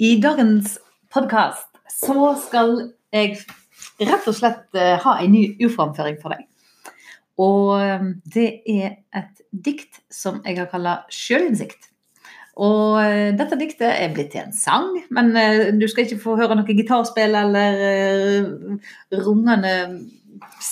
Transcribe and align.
I 0.00 0.14
dagens 0.16 0.78
podkast 1.12 1.68
så 1.92 2.30
skal 2.40 2.70
jeg 3.12 3.34
rett 4.00 4.28
og 4.30 4.34
slett 4.34 4.78
eh, 4.78 4.96
ha 5.02 5.18
en 5.20 5.34
ny 5.34 5.42
uframføring 5.66 6.16
for 6.22 6.32
deg. 6.32 6.46
Og 7.42 7.74
eh, 7.76 8.06
det 8.32 8.46
er 8.72 8.94
et 9.20 9.42
dikt 9.52 10.00
som 10.08 10.38
jeg 10.46 10.56
har 10.56 10.70
kalla 10.70 11.02
'Sjølinnsikt'. 11.12 11.90
Og 12.64 13.02
eh, 13.02 13.34
dette 13.36 13.58
diktet 13.60 13.92
er 13.92 14.14
blitt 14.16 14.32
til 14.32 14.46
en 14.46 14.56
sang, 14.56 14.96
men 15.12 15.36
du 15.76 15.84
skal 15.88 16.06
ikke 16.06 16.22
få 16.24 16.38
høre 16.40 16.56
noe 16.56 16.78
gitarspill 16.78 17.36
eller 17.42 18.48
rungende 19.12 19.76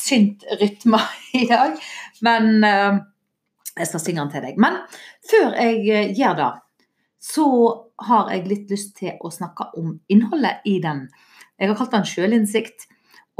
synt-rytmer 0.00 1.05
i 1.43 1.45
dag. 1.50 1.77
Men 2.25 2.64
jeg 2.64 3.87
skal 3.87 4.00
synge 4.00 4.25
den 4.25 4.32
til 4.32 4.48
deg. 4.48 4.57
Men 4.57 4.80
før 5.29 5.52
jeg 5.61 6.16
gjør 6.16 6.41
det, 6.41 6.50
så 7.21 7.46
har 8.07 8.30
jeg 8.32 8.48
litt 8.48 8.73
lyst 8.73 8.95
til 8.98 9.19
å 9.21 9.30
snakke 9.32 9.71
om 9.79 9.95
innholdet 10.09 10.64
i 10.68 10.79
den. 10.82 11.07
Jeg 11.61 11.71
har 11.71 11.79
kalt 11.79 11.95
den 11.95 12.09
sjølinnsikt. 12.09 12.86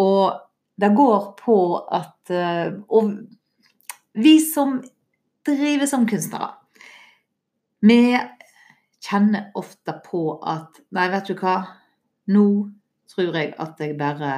Og 0.01 0.39
det 0.81 0.93
går 0.97 1.33
på 1.41 1.57
at 1.93 2.33
eh, 2.33 2.73
Og 2.89 3.13
vi 4.17 4.39
som 4.41 4.79
driver 5.47 5.87
som 5.87 6.07
kunstnere, 6.09 6.55
vi 7.81 8.17
kjenner 9.01 9.51
ofte 9.57 9.95
på 10.05 10.25
at 10.45 10.81
Nei, 10.97 11.09
vet 11.13 11.31
du 11.31 11.37
hva, 11.41 11.61
nå 12.33 12.47
tror 13.11 13.37
jeg 13.37 13.55
at 13.61 13.81
jeg 13.81 13.97
bare 13.99 14.33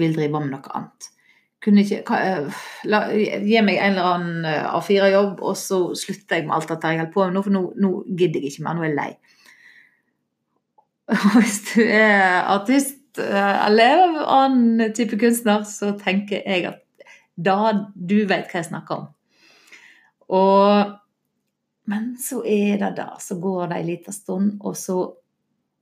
vil 0.00 0.14
drive 0.16 0.40
med 0.40 0.54
noe 0.54 0.76
annet. 0.76 1.10
Kunne 1.62 1.84
ikke 1.84 2.00
hva, 2.08 2.20
eh, 2.26 2.62
la, 2.90 3.04
Gi 3.12 3.60
meg 3.62 3.78
en 3.78 3.92
eller 3.92 4.08
annen 4.08 4.48
eh, 4.48 4.70
A4-jobb, 4.78 5.42
og 5.44 5.58
så 5.58 5.82
slutter 5.98 6.40
jeg 6.40 6.48
med 6.48 6.56
alt 6.56 6.72
dette 6.72 6.90
jeg 6.90 7.02
holder 7.02 7.14
på 7.14 7.26
med 7.26 7.36
nå, 7.36 7.44
for 7.46 7.54
nå, 7.54 7.62
nå 7.84 7.92
gidder 8.08 8.42
jeg 8.42 8.54
ikke 8.54 8.66
mer. 8.66 8.78
Nå 8.78 8.86
er 8.86 8.90
jeg 8.90 8.98
lei. 8.98 9.31
Hvis 11.38 11.58
du 11.72 11.82
er 11.82 12.44
artist 12.52 13.18
eh, 13.18 13.66
eller 13.66 14.22
annen 14.22 14.94
type 14.96 15.18
kunstner, 15.20 15.64
så 15.68 15.92
tenker 15.98 16.42
jeg 16.46 16.68
at 16.70 16.80
da 17.34 17.72
du 17.94 18.22
vet 18.28 18.48
hva 18.50 18.60
jeg 18.60 18.68
snakker 18.68 19.00
om. 19.00 19.08
Og, 20.32 20.92
men 21.90 22.12
så 22.20 22.42
er 22.46 22.78
det 22.80 22.94
da, 23.00 23.12
så 23.20 23.36
går 23.40 23.72
det 23.72 23.80
en 23.80 23.88
liten 23.88 24.16
stund, 24.16 24.52
og 24.60 24.76
så, 24.78 24.98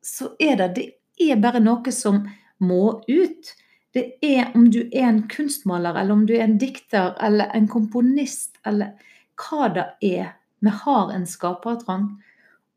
så 0.02 0.32
er 0.40 0.56
det 0.60 0.72
Det 0.74 0.94
er 1.20 1.36
bare 1.36 1.60
noe 1.60 1.92
som 1.92 2.22
må 2.64 3.02
ut. 3.04 3.50
Det 3.92 4.04
er 4.24 4.54
om 4.56 4.70
du 4.72 4.86
er 4.86 5.08
en 5.10 5.24
kunstmaler, 5.28 5.98
eller 6.00 6.14
om 6.14 6.22
du 6.26 6.32
er 6.32 6.46
en 6.46 6.58
dikter, 6.58 7.12
eller 7.20 7.50
en 7.54 7.66
komponist, 7.68 8.56
eller 8.64 8.94
hva 9.36 9.68
det 9.74 9.84
er. 10.00 10.30
Vi 10.64 10.72
har 10.84 11.12
en 11.12 11.26
skapertrang. 11.28 12.06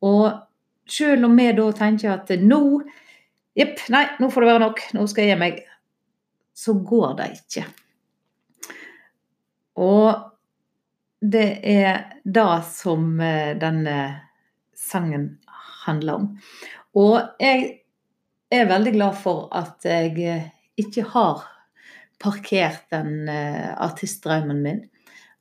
Og 0.03 0.27
selv 0.89 1.25
om 1.29 1.37
vi 1.37 1.51
da 1.55 1.69
tenker 1.77 2.15
at 2.17 2.35
nå 2.41 2.63
Jepp, 3.53 3.83
nei, 3.93 4.07
nå 4.17 4.31
får 4.33 4.41
det 4.41 4.47
være 4.49 4.61
nok, 4.63 4.79
nå 4.97 5.03
skal 5.05 5.27
jeg 5.27 5.35
gi 5.35 5.37
meg. 5.37 5.57
Så 6.57 6.73
går 6.89 7.11
det 7.19 7.27
ikke. 7.35 7.67
Og 9.77 10.23
det 11.21 11.49
er 11.69 11.99
det 12.25 12.55
som 12.67 13.21
eh, 13.21 13.53
denne 13.61 13.97
sangen 14.73 15.27
handler 15.85 16.17
om. 16.17 16.27
Og 16.97 17.15
jeg 17.41 17.69
er 18.53 18.69
veldig 18.69 18.93
glad 18.97 19.21
for 19.21 19.47
at 19.55 19.85
jeg 19.87 20.17
eh, 20.25 20.49
ikke 20.81 21.05
har 21.13 21.45
parkert 22.23 22.89
den 22.93 23.29
eh, 23.29 23.71
artistdrømmen 23.71 24.61
min. 24.65 24.83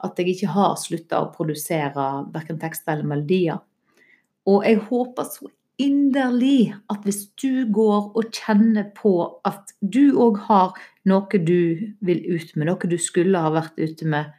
At 0.02 0.18
jeg 0.18 0.34
ikke 0.34 0.52
har 0.54 0.78
slutta 0.80 1.20
å 1.22 1.32
produsere 1.34 2.08
verken 2.32 2.60
tekster 2.62 2.96
eller 2.96 3.08
melodier. 3.08 3.60
Og 4.50 4.64
jeg 4.66 4.80
håper 4.88 5.28
så 5.28 5.50
inderlig 5.82 6.74
at 6.92 7.04
hvis 7.06 7.24
du 7.40 7.64
går 7.72 8.10
og 8.18 8.34
kjenner 8.34 8.88
på 8.96 9.14
at 9.48 9.72
du 9.80 10.14
òg 10.20 10.40
har 10.48 10.76
noe 11.08 11.40
du 11.46 11.92
vil 12.04 12.22
ut 12.28 12.54
med, 12.56 12.68
noe 12.68 12.90
du 12.90 12.98
skulle 13.00 13.40
ha 13.40 13.52
vært 13.54 13.78
ute 13.78 14.08
med, 14.08 14.30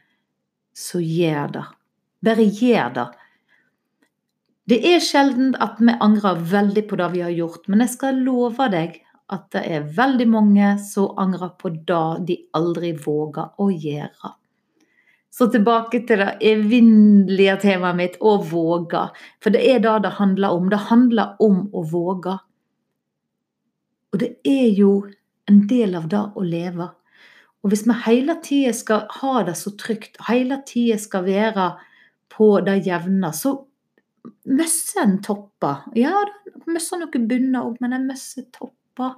så 0.74 1.00
gjør 1.00 1.56
det. 1.58 1.64
Bare 2.24 2.46
gjør 2.48 2.94
det. 2.98 3.08
Det 4.64 4.78
er 4.88 5.02
sjelden 5.04 5.52
at 5.60 5.80
vi 5.80 5.92
angrer 6.00 6.40
veldig 6.52 6.86
på 6.88 6.96
det 6.96 7.10
vi 7.12 7.24
har 7.24 7.34
gjort, 7.34 7.66
men 7.68 7.84
jeg 7.84 7.92
skal 7.98 8.22
love 8.24 8.70
deg 8.72 9.02
at 9.32 9.44
det 9.52 9.64
er 9.72 9.90
veldig 9.96 10.26
mange 10.28 10.70
som 10.84 11.18
angrer 11.20 11.52
på 11.60 11.72
det 11.74 12.06
de 12.28 12.38
aldri 12.56 12.94
våger 12.96 13.60
å 13.60 13.68
gjøre. 13.72 14.32
Så 15.34 15.48
tilbake 15.50 16.04
til 16.06 16.20
det 16.22 16.36
evinnelige 16.46 17.56
temaet 17.64 17.98
mitt 17.98 18.18
å 18.22 18.36
våge. 18.46 19.08
For 19.42 19.54
det 19.54 19.64
er 19.66 19.80
det 19.82 19.96
det 20.04 20.12
handler 20.20 20.54
om. 20.54 20.68
Det 20.70 20.82
handler 20.90 21.40
om 21.42 21.64
å 21.74 21.82
våge. 21.90 22.36
Og 24.14 24.20
det 24.22 24.30
er 24.46 24.68
jo 24.78 24.92
en 25.50 25.64
del 25.66 25.96
av 25.98 26.06
det 26.12 26.22
å 26.38 26.44
leve. 26.46 26.86
Og 27.64 27.72
hvis 27.72 27.82
vi 27.88 27.96
hele 28.04 28.36
tida 28.44 28.74
skal 28.76 29.08
ha 29.18 29.42
det 29.48 29.56
så 29.58 29.72
trygt, 29.80 30.20
hele 30.28 30.60
tida 30.68 31.00
skal 31.02 31.26
være 31.26 31.70
på 32.30 32.48
det 32.66 32.76
jevne, 32.86 33.32
så 33.34 33.56
mister 34.54 35.02
en 35.02 35.18
topper. 35.24 35.82
Ja, 35.98 36.14
mister 36.70 37.00
noen 37.00 37.26
bunner 37.30 37.66
òg, 37.66 37.80
men 37.82 37.96
en 37.96 38.06
mister 38.06 38.46
topper. 38.54 39.16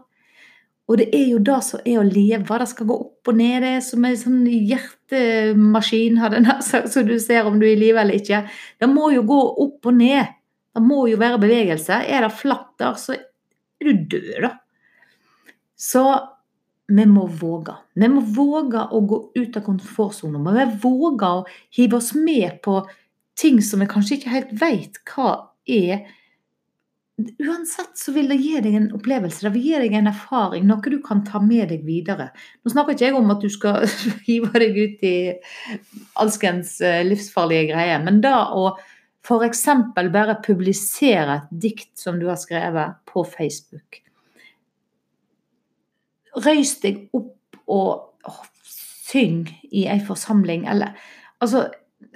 Og 0.86 1.00
det 1.00 1.08
er 1.18 1.24
jo 1.32 1.38
det 1.42 1.58
som 1.66 1.82
er 1.82 1.98
å 1.98 2.06
leve. 2.06 2.58
Det 2.62 2.68
skal 2.70 2.86
gå 2.86 2.96
opp 3.02 3.30
og 3.30 3.38
ned. 3.38 3.56
Det 3.64 3.70
er 3.74 3.80
som 3.82 4.04
en 4.06 4.18
sånn 4.20 4.44
hjertemaskin, 4.46 6.20
så 6.62 7.02
du 7.06 7.16
ser 7.22 7.48
om 7.48 7.58
du 7.58 7.66
er 7.66 7.74
i 7.74 7.80
live 7.80 8.02
eller 8.02 8.20
ikke. 8.20 8.44
Det 8.78 8.88
må 8.90 9.10
jo 9.14 9.24
gå 9.26 9.40
opp 9.66 9.90
og 9.90 9.98
ned. 9.98 10.36
Det 10.76 10.84
må 10.84 11.06
jo 11.10 11.18
være 11.18 11.40
bevegelse. 11.42 12.04
Er 12.06 12.26
det 12.26 12.36
flatt 12.38 12.70
der, 12.78 12.94
så 13.00 13.16
er 13.16 13.88
du 13.88 14.06
død, 14.14 14.30
da. 14.44 14.52
Så 15.76 16.04
vi 16.86 17.06
må 17.10 17.26
våge. 17.26 17.74
Vi 17.98 18.08
må 18.12 18.22
våge 18.36 18.84
å 18.94 19.00
gå 19.10 19.18
ut 19.34 19.58
av 19.58 19.64
komfortsonen. 19.66 20.44
Vi 20.46 20.66
må 20.68 20.78
våge 20.84 21.32
å 21.40 21.42
hive 21.74 21.98
oss 21.98 22.12
med 22.14 22.60
på 22.62 22.78
ting 23.36 23.58
som 23.64 23.82
vi 23.82 23.90
kanskje 23.90 24.20
ikke 24.20 24.32
helt 24.32 24.54
vet 24.60 25.00
hva 25.10 25.32
er 25.66 26.06
Uansett 27.38 27.98
så 27.98 28.12
vil 28.12 28.28
det 28.30 28.38
gi 28.40 28.60
deg 28.62 28.74
en 28.76 28.88
opplevelse, 28.96 29.44
det 29.46 29.52
vil 29.54 29.64
gi 29.68 29.78
deg 29.84 29.94
en 29.98 30.10
erfaring, 30.10 30.66
noe 30.68 30.92
du 30.92 30.98
kan 31.04 31.22
ta 31.26 31.40
med 31.42 31.70
deg 31.72 31.86
videre. 31.86 32.28
Nå 32.62 32.72
snakker 32.72 32.96
ikke 32.96 33.08
jeg 33.08 33.16
om 33.18 33.32
at 33.34 33.44
du 33.44 33.48
skal 33.52 33.86
hive 34.28 34.52
deg 34.62 34.76
ut 34.76 35.06
i 35.06 35.16
alskens 36.22 36.76
eh, 36.84 37.02
livsfarlige 37.06 37.70
greier, 37.72 38.02
men 38.04 38.20
da 38.24 38.48
å 38.54 38.68
f.eks. 39.26 39.64
bare 40.14 40.36
publisere 40.44 41.40
et 41.40 41.54
dikt 41.66 41.96
som 41.98 42.20
du 42.20 42.28
har 42.30 42.38
skrevet 42.38 43.00
på 43.10 43.24
Facebook. 43.26 44.02
Røys 46.44 46.76
deg 46.82 47.06
opp 47.16 47.58
og 47.72 48.36
syng 48.66 49.46
i 49.72 49.86
ei 49.90 49.98
forsamling, 50.04 50.66
eller 50.70 50.94
altså 51.42 51.66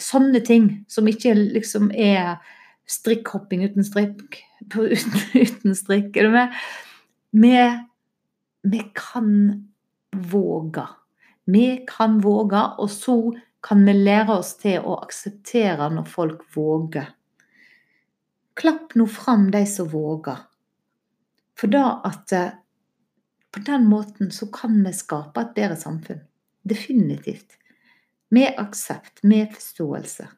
sånne 0.00 0.42
ting 0.47 0.71
som 0.91 1.09
ikke 1.09 1.34
liksom 1.38 1.91
er 1.91 2.38
strikkhopping 2.91 3.65
uten 3.66 3.87
strikk 3.87 4.41
uten, 4.69 5.21
uten 5.34 5.76
strikk. 5.76 6.16
Vi, 7.31 7.54
vi 8.62 8.82
kan 8.94 9.31
våge. 10.10 10.87
Vi 11.44 11.84
kan 11.88 12.21
våge, 12.21 12.65
og 12.78 12.91
så 12.91 13.16
kan 13.62 13.84
vi 13.87 13.94
lære 13.97 14.38
oss 14.41 14.54
til 14.60 14.84
å 14.87 14.98
akseptere 15.04 15.91
når 15.93 16.06
folk 16.09 16.44
våger. 16.54 17.10
Klapp 18.60 18.94
nå 18.98 19.06
fram 19.09 19.50
de 19.53 19.65
som 19.69 19.88
våger. 19.88 20.47
For 21.59 21.72
da 21.72 22.00
at 22.09 22.32
eh, 22.32 22.56
på 23.50 23.62
den 23.66 23.87
måten 23.91 24.31
så 24.32 24.48
kan 24.53 24.78
vi 24.84 24.92
skape 24.97 25.42
et 25.42 25.54
bedre 25.56 25.77
samfunn. 25.81 26.22
Definitivt. 26.62 27.56
Med 28.31 28.54
aksept, 28.62 29.22
med 29.22 29.50
forståelse. 29.54 30.28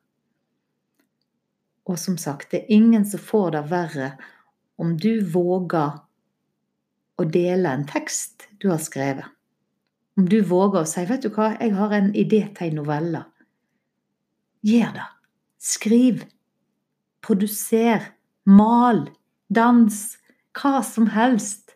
Og 1.89 1.99
som 1.99 2.17
sagt, 2.19 2.51
det 2.51 2.63
er 2.63 2.75
ingen 2.77 3.05
som 3.09 3.21
får 3.21 3.51
det 3.57 3.63
verre 3.71 4.13
om 4.79 4.95
du 4.99 5.23
våger 5.33 5.99
å 7.19 7.27
dele 7.29 7.71
en 7.71 7.87
tekst 7.87 8.47
du 8.63 8.71
har 8.71 8.81
skrevet. 8.83 9.27
Om 10.19 10.29
du 10.29 10.41
våger 10.45 10.83
å 10.83 10.89
si 10.89 11.05
'Vet 11.05 11.23
du 11.23 11.31
hva, 11.31 11.57
jeg 11.61 11.75
har 11.75 11.93
en 11.93 12.13
idé 12.15 12.43
til 12.55 12.69
en 12.69 12.79
novelle'. 12.83 13.25
Gjør 14.63 14.93
det. 14.95 15.09
Skriv. 15.59 16.25
Produser. 17.23 18.13
Mal. 18.45 19.11
Dans. 19.49 20.19
Hva 20.53 20.83
som 20.83 21.07
helst. 21.07 21.75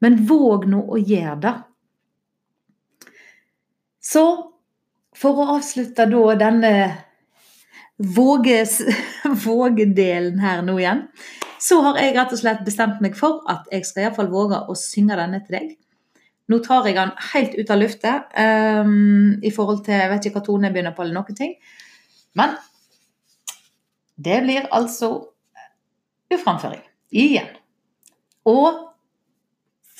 Men 0.00 0.26
våg 0.26 0.66
nå 0.66 0.82
å 0.82 0.98
gjøre 0.98 1.40
det. 1.40 1.54
Så 4.00 4.52
for 5.16 5.40
å 5.40 5.56
avslutte 5.56 6.06
da 6.06 6.34
denne 6.34 6.72
våges, 7.98 8.82
vågedelen 9.48 10.38
her 10.42 10.62
nå 10.66 10.78
igjen, 10.80 11.04
så 11.62 11.80
har 11.86 11.98
jeg 12.00 12.14
rett 12.14 12.32
og 12.34 12.40
slett 12.40 12.64
bestemt 12.66 13.02
meg 13.04 13.16
for 13.18 13.42
at 13.50 13.66
jeg 13.74 13.86
skal 13.86 14.06
iallfall 14.06 14.30
våge 14.32 14.62
å 14.70 14.76
synge 14.78 15.18
denne 15.18 15.42
til 15.44 15.58
deg. 15.58 15.76
Nå 16.48 16.60
tar 16.64 16.86
jeg 16.88 16.96
den 16.96 17.10
helt 17.32 17.56
ut 17.58 17.70
av 17.74 17.80
luftet 17.82 18.36
um, 18.40 19.34
i 19.44 19.50
forhold 19.52 19.82
til 19.84 19.98
Jeg 19.98 20.08
vet 20.08 20.28
ikke 20.28 20.38
hva 20.38 20.46
tone 20.46 20.68
jeg 20.68 20.76
begynner 20.76 20.94
på, 20.96 21.04
eller 21.04 21.18
noen 21.18 21.36
ting. 21.36 21.56
Men 22.38 22.54
det 24.16 24.38
blir 24.46 24.68
altså 24.74 25.10
uframføring. 26.32 26.80
Igjen. 27.12 27.50
Og 28.48 28.88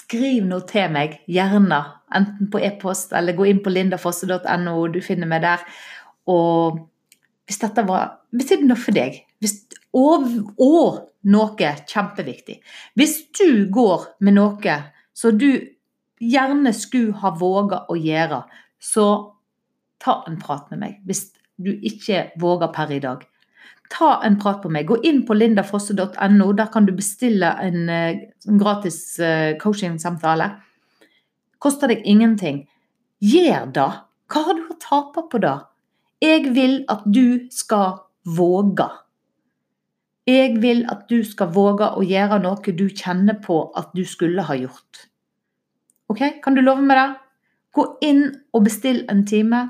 skriv 0.09 0.47
noe 0.49 0.65
til 0.69 0.89
meg, 0.93 1.21
gjerne. 1.29 1.83
Enten 2.17 2.49
på 2.53 2.63
e-post 2.65 3.13
eller 3.17 3.37
gå 3.37 3.51
inn 3.51 3.61
på 3.65 3.73
lindafosse.no, 3.73 4.77
du 4.89 5.01
finner 5.05 5.29
meg 5.29 5.45
der. 5.45 5.65
Og 6.33 6.81
hvis 7.49 7.63
dette 7.63 7.85
var 7.89 8.19
betydde 8.37 8.69
noe 8.69 8.79
for 8.79 8.97
deg, 8.97 9.23
hvis, 9.41 9.57
og, 9.97 10.29
og 10.61 10.99
noe 11.29 11.73
kjempeviktig 11.89 12.59
Hvis 12.99 13.17
du 13.39 13.67
går 13.73 14.05
med 14.21 14.37
noe 14.37 14.77
som 15.17 15.39
du 15.39 15.51
gjerne 16.21 16.73
skulle 16.75 17.17
ha 17.23 17.33
våga 17.35 17.85
å 17.89 17.97
gjøre, 17.99 18.43
så 18.79 19.07
ta 20.03 20.21
en 20.29 20.39
prat 20.39 20.69
med 20.71 20.83
meg. 20.83 21.01
Hvis 21.07 21.31
du 21.59 21.73
ikke 21.73 22.29
våger 22.39 22.71
per 22.75 22.93
i 22.95 23.01
dag 23.03 23.25
ta 23.91 24.21
en 24.25 24.39
prat 24.41 24.63
på 24.63 24.71
meg. 24.73 24.87
Gå 24.89 25.01
inn 25.07 25.23
på 25.27 25.37
lindafosse.no. 25.37 26.49
Der 26.53 26.73
kan 26.73 26.87
du 26.87 26.93
bestille 26.97 27.51
en, 27.63 27.89
en 27.89 28.13
eh, 28.13 28.59
gratis 28.61 29.19
coaching-samtale. 29.63 30.51
Koster 31.59 31.91
deg 31.91 32.05
ingenting. 32.07 32.67
Gjør 33.25 33.73
det. 33.75 33.89
Hva 34.29 34.45
har 34.47 34.59
du 34.59 34.67
å 34.69 34.79
tape 34.83 35.25
på 35.33 35.41
det? 35.43 35.57
Jeg 36.23 36.51
vil 36.55 36.81
at 36.91 37.05
du 37.07 37.47
skal 37.55 38.01
våge. 38.27 38.89
Jeg 40.29 40.59
vil 40.61 40.83
at 40.91 41.07
du 41.09 41.23
skal 41.25 41.53
våge 41.55 41.87
å 41.97 42.03
gjøre 42.05 42.41
noe 42.43 42.75
du 42.75 42.89
kjenner 42.91 43.39
på 43.45 43.61
at 43.79 43.95
du 43.97 44.03
skulle 44.05 44.43
ha 44.45 44.57
gjort. 44.59 45.07
Ok, 46.09 46.41
Kan 46.43 46.55
du 46.55 46.61
love 46.61 46.83
meg 46.83 46.99
det? 46.99 47.09
Gå 47.73 47.85
inn 48.03 48.25
og 48.53 48.65
bestill 48.65 49.05
en 49.09 49.25
time. 49.27 49.61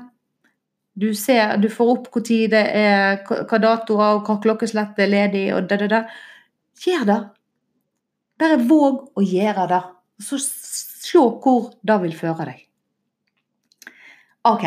Du, 0.99 1.13
ser, 1.13 1.57
du 1.61 1.69
får 1.69 1.91
opp 1.93 2.09
hvor 2.11 2.23
tid 2.25 2.49
det 2.51 2.65
er, 2.75 3.21
hva 3.27 3.59
datoer 3.61 4.17
og 4.17 4.25
hva 4.27 4.39
klokkeslett 4.41 4.99
er 4.99 5.11
ledig. 5.11 5.45
og 5.53 5.69
det, 5.69 5.79
det, 5.83 5.89
det. 5.93 6.03
Gjør 6.83 7.05
det. 7.07 7.19
Bare 8.39 8.59
våg 8.63 9.19
å 9.19 9.23
gjøre 9.23 9.67
det. 9.69 9.81
Så 10.23 10.39
se 10.41 11.19
hvor 11.19 11.71
det 11.83 11.99
vil 12.03 12.15
føre 12.15 12.49
deg. 12.49 12.65
OK. 14.49 14.65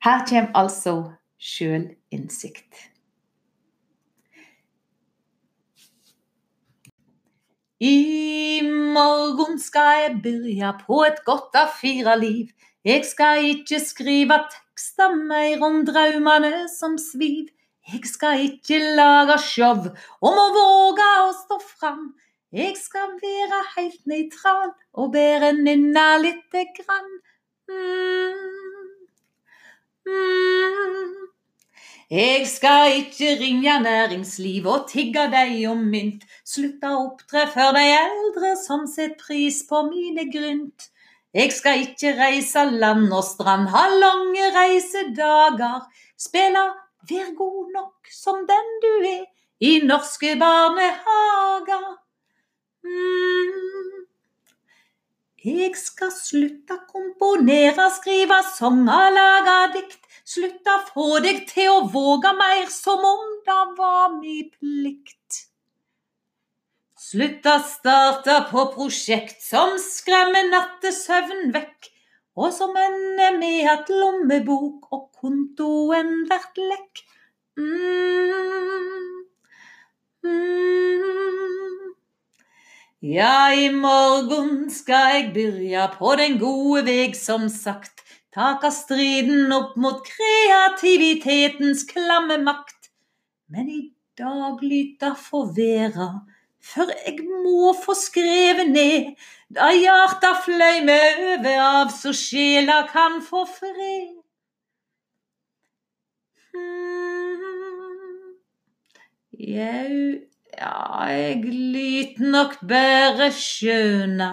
Her 0.00 0.24
kommer 0.28 0.56
altså 0.56 0.94
sjølinnsikt. 1.36 2.86
I 7.80 8.60
morgen 8.94 9.58
skal 9.60 9.90
jeg 10.02 10.16
begynne 10.22 10.72
på 10.86 11.02
et 11.04 11.20
godt 11.24 11.56
A4-liv. 11.56 12.48
Jeg 12.84 13.04
skal 13.04 13.44
ikke 13.44 13.80
skrive 13.80 14.40
tekster 14.52 15.14
mer 15.16 15.64
om 15.64 15.82
draumene 15.88 16.68
som 16.78 16.96
sviv. 17.00 17.48
Jeg 17.92 18.00
skal 18.08 18.44
ikke 18.46 18.80
lage 18.96 19.36
show 19.44 19.84
om 20.20 20.40
å 20.44 20.48
våge 20.56 21.10
å 21.26 21.30
stå 21.42 21.60
fram. 21.74 22.06
Jeg 22.52 22.76
skal 22.80 23.16
være 23.20 23.60
heilt 23.76 24.08
nøytral 24.08 24.72
og 24.96 25.12
bare 25.12 25.52
nynne 25.60 26.08
lite 26.24 26.66
grann. 26.80 27.12
Mm. 27.68 28.69
Jeg 32.10 32.46
skal 32.50 32.96
ikke 33.04 33.36
ringe 33.38 33.74
næringsliv 33.84 34.66
og 34.66 34.88
tigge 34.90 35.28
deg 35.30 35.52
om 35.70 35.84
mynt. 35.92 36.24
Slutte 36.42 36.90
å 36.90 37.04
opptre 37.04 37.44
for 37.52 37.76
de 37.76 37.84
eldre 37.94 38.56
som 38.58 38.88
setter 38.90 39.14
pris 39.20 39.60
på 39.68 39.84
mine 39.86 40.26
grynt. 40.32 40.90
Jeg 41.30 41.52
skal 41.54 41.84
ikke 41.84 42.16
reise 42.18 42.64
land 42.66 43.12
og 43.14 43.22
strand, 43.22 43.68
ha 43.70 43.84
lange 43.94 44.50
reisedager. 44.56 45.86
Spille 46.18 46.66
Vær 47.10 47.30
god 47.36 47.70
nok 47.72 48.10
som 48.12 48.42
den 48.48 48.74
du 48.82 48.90
er 49.08 49.22
i 49.60 49.78
norske 49.86 50.34
barnehager. 50.40 51.86
Mm. 52.84 54.09
Jeg 55.40 55.72
skal 55.80 56.10
slutte 56.12 56.74
å 56.76 56.82
komponere, 56.84 57.86
skrive 57.96 58.42
laga 58.68 59.72
dikt. 59.72 60.02
Slutta 60.28 60.74
få 60.92 61.18
deg 61.24 61.46
til 61.48 61.70
å 61.72 61.86
våge 61.88 62.32
mer, 62.36 62.66
som 62.68 63.00
om 63.00 63.22
det 63.46 63.62
var 63.78 64.12
mi 64.18 64.42
plikt. 64.52 65.46
Slutta 67.00 67.56
starta 67.64 68.36
på 68.50 68.66
prosjekt 68.74 69.40
som 69.42 69.78
skremmer 69.80 70.44
nattesøvn 70.52 71.48
vekk, 71.56 71.88
og 72.36 72.52
som 72.52 72.76
ender 72.76 73.40
med 73.40 73.64
at 73.72 73.88
lommebok 73.88 74.92
og 74.92 75.08
kontoen 75.22 76.28
vert 76.28 76.60
lekk. 76.60 77.02
Mm. 77.56 79.24
Mm. 80.22 81.69
Ja, 83.00 83.52
i 83.56 83.70
morgen 83.72 84.68
skal 84.70 85.14
jeg 85.14 85.30
byrja 85.34 85.86
på 85.96 86.12
den 86.20 86.38
gode 86.38 86.84
veg, 86.84 87.14
som 87.16 87.48
sagt. 87.48 88.04
Taka 88.34 88.68
striden 88.70 89.52
opp 89.56 89.72
mot 89.80 90.04
kreativitetens 90.04 91.86
klamme 91.88 92.36
makt. 92.44 92.92
Men 93.48 93.70
i 93.72 93.80
dag 94.20 94.60
lyta 94.60 95.14
få 95.16 95.46
vera 95.56 96.12
for 96.60 96.90
jeg 96.92 97.24
må 97.24 97.72
få 97.84 97.94
skrevet 97.96 98.68
ned 98.70 99.14
da 99.50 99.70
hjarta 99.74 100.34
fløymer 100.44 101.22
over 101.32 101.60
av, 101.64 101.88
så 101.90 102.12
sjela 102.14 102.82
kan 102.92 103.18
få 103.24 103.46
fred. 103.48 104.12
Hmm. 106.52 108.36
Jau, 109.40 110.20
ja, 110.60 111.06
jeg 111.08 111.44
lyt 111.48 112.18
nok 112.20 112.58
bare 112.68 113.30
skjøna 113.32 114.30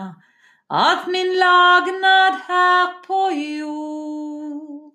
at 0.67 1.07
min 1.07 1.29
lagnad 1.39 2.41
her 2.49 2.97
på 3.05 3.21
jord 3.31 4.91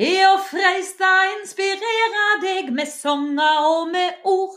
er 0.00 0.22
å 0.30 0.38
freista 0.40 1.10
inspirere 1.34 2.26
deg 2.40 2.70
med 2.72 2.88
sanger 2.88 3.66
og 3.68 3.90
med 3.92 4.24
ord. 4.24 4.54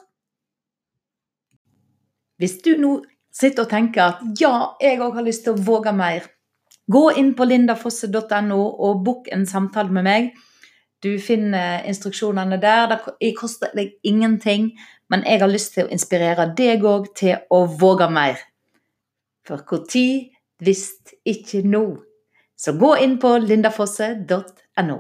Hvis 2.40 2.62
du 2.64 2.78
nå 2.80 2.94
sitter 3.34 3.66
og 3.66 3.74
tenker 3.74 4.06
at 4.06 4.40
ja, 4.40 4.54
jeg 4.80 5.02
òg 5.04 5.20
har 5.20 5.28
lyst 5.28 5.44
til 5.44 5.58
å 5.58 5.66
våge 5.68 5.92
mer, 5.96 6.30
gå 6.88 7.04
inn 7.20 7.34
på 7.36 7.48
lindafosse.no 7.50 8.62
og 8.88 9.04
book 9.04 9.30
en 9.36 9.46
samtale 9.50 9.92
med 9.92 10.08
meg. 10.08 10.32
Du 11.04 11.20
finner 11.20 11.84
instruksjonene 11.88 12.58
der. 12.62 12.96
Det 13.20 13.34
koster 13.36 13.74
deg 13.76 13.98
ingenting, 14.08 14.72
men 15.12 15.26
jeg 15.28 15.42
har 15.44 15.52
lyst 15.52 15.76
til 15.76 15.88
å 15.88 15.92
inspirere 15.92 16.48
deg 16.58 16.86
òg 16.88 17.12
til 17.20 17.42
å 17.52 17.66
våge 17.68 18.08
mer. 18.12 18.40
For 19.44 19.66
når, 19.68 20.32
hvis 20.64 20.86
ikke 21.28 21.66
nå. 21.68 21.84
Så 22.56 22.78
gå 22.80 22.94
inn 23.04 23.18
på 23.20 23.36
lindafosse.no. 23.44 25.00